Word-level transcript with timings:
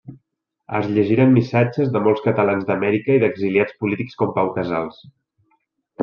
Es 0.77 0.85
llegiren 0.93 1.33
missatges 1.33 1.91
de 1.97 2.01
molts 2.07 2.23
catalans 2.27 2.65
d'Amèrica 2.69 3.17
i 3.17 3.21
d'exiliats 3.25 3.75
polítics 3.83 4.17
com 4.23 4.33
Pau 4.39 4.49
Casals. 4.57 5.03